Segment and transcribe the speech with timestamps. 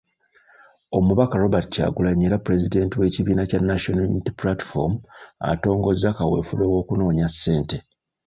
[0.97, 4.93] Omubaka Robert Kyagulanyi era Pulezidenti w’ekibiina kya National Unity Platform
[5.51, 7.77] atongozza kaweefube w’okunoonya ssente.